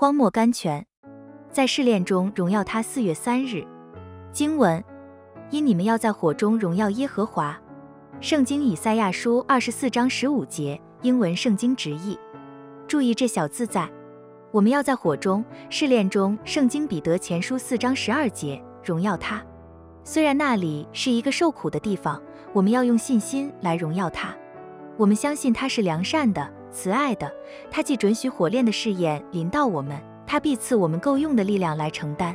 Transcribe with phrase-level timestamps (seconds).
[0.00, 0.86] 荒漠甘泉，
[1.50, 2.80] 在试炼中荣耀他。
[2.80, 3.66] 四月三日，
[4.30, 4.84] 经文：
[5.50, 7.60] 因你们要在火中荣耀耶和华。
[8.20, 12.16] 圣经以赛亚书二十四章十五节，英文圣经直译。
[12.86, 13.90] 注意这小字在，
[14.52, 16.38] 我们要在火中试炼中。
[16.44, 19.44] 圣经彼得前书四章十二节，荣耀他。
[20.04, 22.22] 虽然那里是一个受苦的地方，
[22.52, 24.32] 我们要用信心来荣耀他。
[24.96, 26.57] 我们相信他是良善的。
[26.70, 27.32] 慈爱的，
[27.70, 32.34] 他既准许火炼的试验临到我们，他必赐我们够用的力量来承担。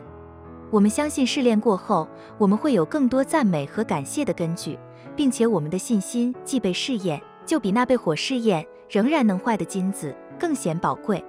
[0.69, 2.07] 我们相信试炼过后，
[2.37, 4.77] 我们会有更多赞美和感谢的根据，
[5.15, 11.23] 并且我们的信心既被试验，就比那被火试验仍然能坏的金子更显宝贵，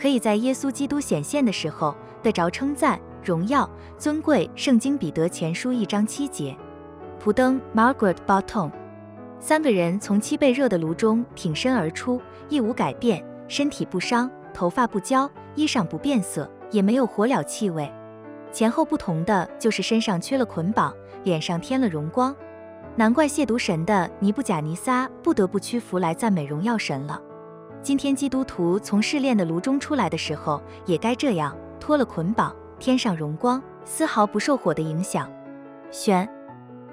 [0.00, 3.68] 可以在耶稣基督显现的时候得着称赞、荣耀、
[3.98, 4.48] 尊贵。
[4.54, 6.56] 圣经彼得前书一章七节。
[7.18, 8.70] 普登 Margaret Bottom。
[9.38, 12.20] 三个人从七倍热的炉中挺身而出。
[12.48, 17.92] 一无改变，身体不伤，头发不焦，衣裳不变色，也没有火燎气味。
[18.52, 22.34] 前后不同的就是身上缺了捆绑，脸上添了荣光。
[22.94, 27.20] 难怪亵渎神的尼布甲尼撒不得不屈服来赞美荣耀神了。
[27.82, 35.30] 今天基督徒从试炼的炉中出来的时候，也该这样，脱了捆绑，添上荣光，丝毫不受火的影响。
[35.90, 36.28] 选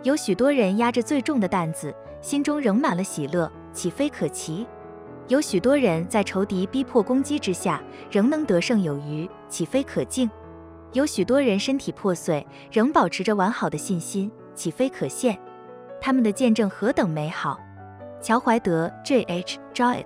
[0.04, 4.68] 有许多人压着最重的担子，心中仍满了喜乐，岂非可奇？
[5.30, 10.30] 有许多人在仇敌逼迫攻击之下，仍能得胜有余，岂非可敬？
[10.92, 15.38] 有许多人身体破碎，仍保持着完好的信心，岂非可羡？
[16.02, 17.58] 他们的见证何等美好！
[18.22, 19.58] 乔怀德 J.H.
[19.74, 20.06] Jowett